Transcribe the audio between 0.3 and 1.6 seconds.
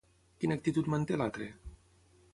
Quina actitud manté l'altre?